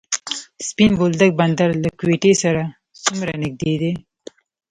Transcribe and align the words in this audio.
سپین 0.67 0.91
بولدک 0.99 1.31
بندر 1.39 1.69
له 1.83 1.89
کویټې 1.99 2.33
سره 2.43 2.63
څومره 3.05 3.31
نږدې 3.43 3.73
دی؟ 3.81 3.93